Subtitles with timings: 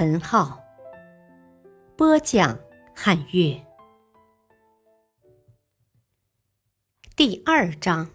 [0.00, 0.64] 陈浩，
[1.96, 2.60] 播讲
[2.94, 3.60] 汉乐。
[7.16, 8.08] 第二章，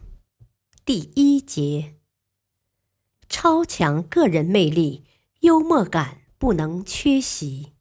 [0.86, 1.96] 第一节：
[3.27, 5.04] 超强个人魅力，
[5.41, 7.74] 幽默感不能缺席。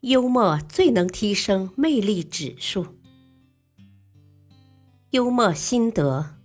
[0.00, 2.98] 幽默最能提升魅力指数。
[5.12, 6.36] 幽默心得，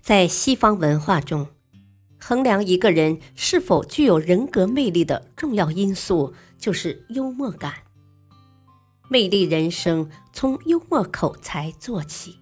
[0.00, 1.48] 在西方文化中，
[2.18, 7.74] 衡量一个人是否具有人格魅力的重要因素就是幽默感。
[9.08, 12.38] 魅力人生从幽默口才做起。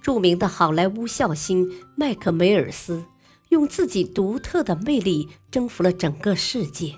[0.00, 3.04] 著名的好莱坞笑星麦克梅尔斯
[3.50, 6.94] 用自己独特的魅力征服了整个世界。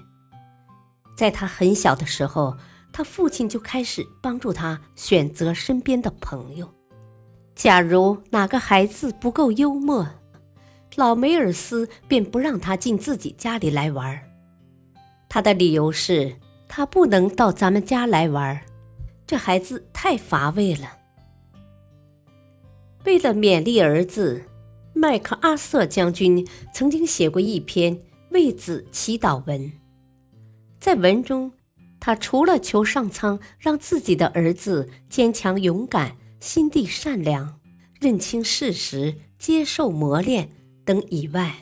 [1.17, 2.56] 在他很小的时候。
[2.93, 6.73] 他父亲就开始帮助他选择身边的朋友。
[7.55, 10.06] 假如哪个孩子不够幽默，
[11.01, 14.20] 老梅尔斯便不让他进自己家里来玩。
[15.31, 16.37] 他的理由是
[16.69, 18.61] 他不能到咱们家来玩，
[19.27, 20.98] 这孩子太乏味了。
[23.06, 24.45] 为了勉励儿子，
[24.93, 29.73] 麦克阿瑟将军曾经写过一篇为子祈祷文，
[30.78, 31.51] 在文中。
[31.98, 37.59] 他除了求上苍让自己的儿子坚强勇敢、心地善良、
[37.98, 40.48] 认清事实、接受磨练
[40.84, 41.55] 等以外，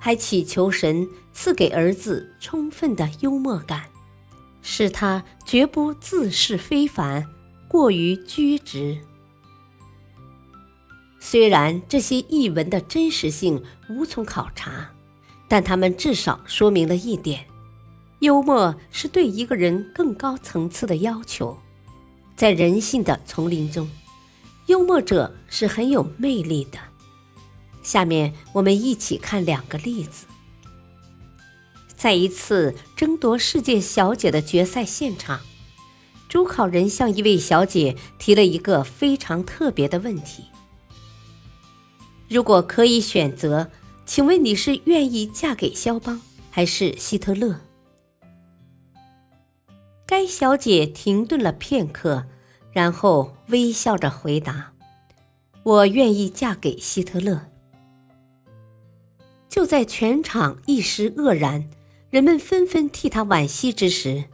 [0.00, 3.84] 还祈求神赐给儿子充分的幽默感，
[4.62, 7.26] 使他绝不自视非凡、
[7.68, 8.98] 过于拘执。
[11.18, 14.90] 虽然这些译文的真实性无从考察，
[15.48, 17.44] 但他们至少说明了一点。
[18.20, 21.56] 幽默是对一个人更高层次的要求，
[22.36, 23.88] 在人性的丛林中，
[24.66, 26.78] 幽默者是很有魅力的。
[27.82, 30.26] 下面我们一起看两个例子。
[31.96, 35.40] 在一次争夺世界小姐的决赛现场，
[36.28, 40.44] 主考人向一位小姐提了一个非常特别的问题：
[42.28, 43.70] 如果可以选择，
[44.06, 47.60] 请问你是愿意嫁给肖邦还是希特勒？
[50.06, 52.24] 该小姐停顿了片刻，
[52.72, 54.72] 然后微笑着回答
[55.62, 57.48] ：“我愿意嫁给希特勒。”
[59.50, 61.68] 就在全场一时愕然，
[62.08, 64.26] 人们纷纷替他惋惜之时，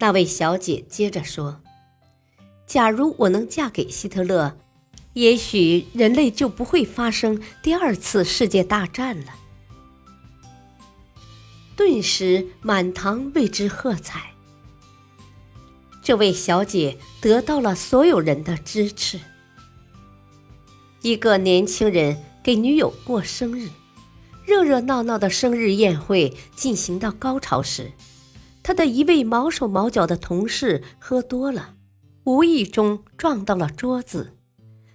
[0.00, 1.60] 那位小姐接着说
[2.66, 4.56] ：“假如我能嫁给希特勒，
[5.12, 9.34] 也许人类就不会发生第二次世界大战了。”
[11.76, 14.32] 顿时，满堂为之喝彩。
[16.02, 19.20] 这位小姐得到了所有人的支持。
[21.02, 23.68] 一个年轻人给女友过生日，
[24.46, 27.92] 热热闹闹的生日宴会进行到高潮时，
[28.62, 31.74] 他的一位毛手毛脚的同事喝多了，
[32.24, 34.36] 无意中撞到了桌子，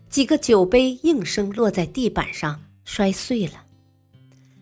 [0.10, 3.66] 几个酒杯应声落在地板上摔碎了。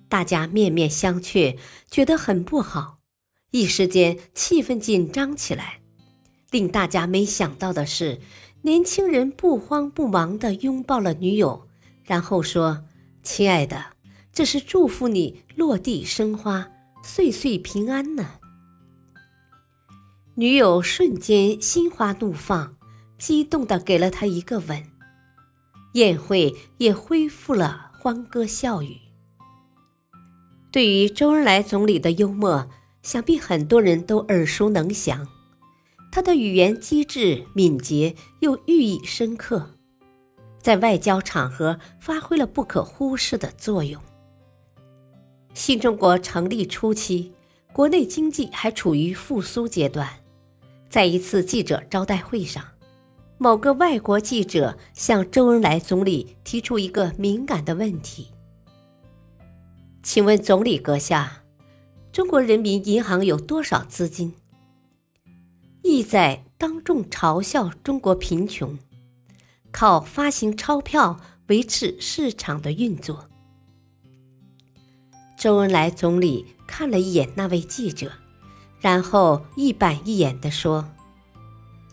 [0.09, 1.57] 大家面面相觑，
[1.91, 2.99] 觉得很不好，
[3.51, 5.81] 一时间气氛紧张起来。
[6.49, 8.21] 令大家没想到的是，
[8.61, 11.67] 年轻人不慌不忙地拥抱了女友，
[12.05, 12.85] 然后说
[13.21, 13.87] ：“亲爱的，
[14.37, 16.67] 这是祝福你落地生花，
[17.03, 18.33] 岁岁平安呢。”
[20.37, 22.77] 女友瞬间心花怒放，
[23.17, 24.83] 激动地给了他一个吻，
[25.93, 28.99] 宴会也恢复了欢歌笑语。
[30.71, 32.69] 对于周恩来总理的幽默，
[33.01, 35.27] 想必很多人都耳熟能详。
[36.11, 39.71] 他的语言机智敏捷又寓意深刻，
[40.61, 43.99] 在外交场合发挥了不可忽视的作用。
[45.57, 47.33] 新中国成立初期，
[47.73, 50.07] 国内经济还处于复苏阶段，
[50.87, 52.63] 在一次记者招待会上，
[53.39, 58.27] 某个外国记者向周恩来总理提出一个敏感的问题
[60.03, 61.41] ：“请问总理阁下，
[62.11, 64.35] 中国人民银行有多少资金？”
[65.81, 68.77] 意在当众嘲笑中国贫穷，
[69.71, 73.27] 靠发行钞票维持市场的运作。
[75.37, 78.11] 周恩来总理看了一眼那位记者，
[78.81, 80.89] 然后一板一眼地说：“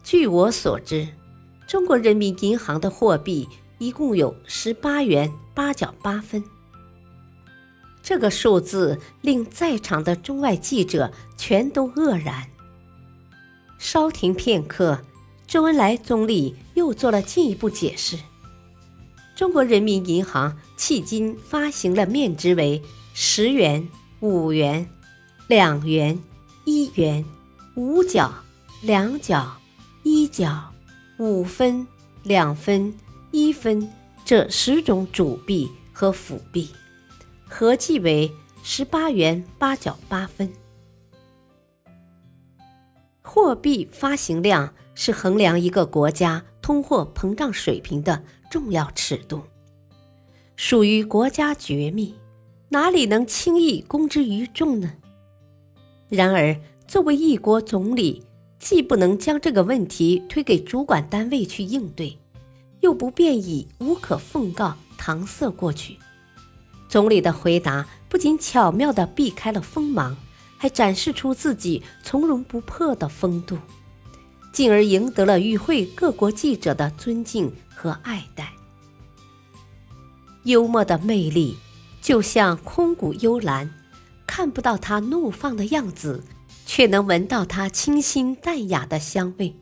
[0.02, 1.08] 据我所知，
[1.68, 3.46] 中国人民银行的货币
[3.76, 6.42] 一共有十八元八角八分。”
[8.02, 12.48] 这个数字令在场的中外记者全都愕然。
[13.78, 15.02] 稍停片刻，
[15.46, 18.18] 周恩来总理又做了进一步解释
[19.36, 22.82] ：“中国人民银行迄今发行了面值为。”
[23.16, 23.88] 十元、
[24.18, 24.90] 五元、
[25.46, 26.20] 两元、
[26.64, 27.24] 一元、
[27.76, 28.34] 五角、
[28.82, 29.56] 两角、
[30.02, 30.72] 一角、
[31.18, 31.86] 五分、
[32.24, 32.92] 两分、
[33.30, 33.88] 一分
[34.24, 36.68] 这十种主币和辅币，
[37.48, 38.28] 合计为
[38.64, 40.52] 十八元八角八分。
[43.22, 49.40] 货币发行量是衡量一个国家通货膨胀水平的重要尺度，
[50.56, 52.12] 属于国家绝密。
[52.74, 54.94] 哪里能轻易公之于众呢？
[56.08, 58.24] 然而，作为一国总理，
[58.58, 62.18] 既不能将这个问题推给主管单位去应对，
[62.80, 65.96] 又不便以无可奉告搪塞过去。
[66.88, 70.16] 总理的回答不仅巧妙地避开了锋芒，
[70.58, 73.56] 还展示出自己从容不迫的风度，
[74.52, 78.52] 进而赢得了与会各国记者的尊敬和爱戴。
[80.42, 81.56] 幽默的魅力。
[82.04, 83.72] 就像空谷幽兰，
[84.26, 86.22] 看不到它怒放的样子，
[86.66, 89.54] 却能闻到它清新淡雅的香味；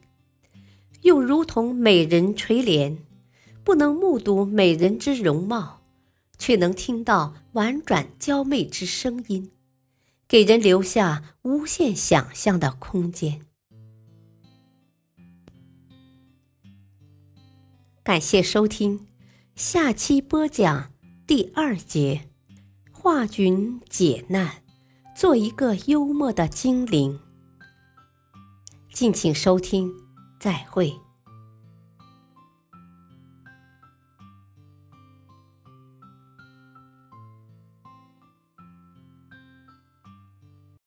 [1.03, 2.99] 又如同美人垂帘，
[3.63, 5.83] 不能目睹美人之容貌，
[6.37, 9.53] 却能听到婉转娇媚之声音，
[10.27, 13.43] 给人留下无限想象的空间。
[18.03, 19.07] 感谢收听，
[19.55, 20.91] 下期播讲
[21.25, 22.32] 第二节。
[23.03, 24.49] 化菌解难，
[25.13, 27.19] 做一个幽默的精灵。
[28.93, 29.93] 敬请收听，
[30.39, 30.97] 再会。